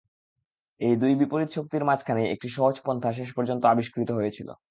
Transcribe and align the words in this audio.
এই 0.81 0.95
দুই 0.95 1.13
বিপরীত 1.15 1.49
শক্তির 1.53 1.83
মাঝখানেই 1.83 2.31
একটি 2.31 2.47
সহজ 2.49 2.75
পন্থা 2.85 3.09
শেষ 3.13 3.29
পর্যন্ত 3.33 3.63
আবিষ্কৃত 3.65 4.09
হয়েছিল। 4.11 4.51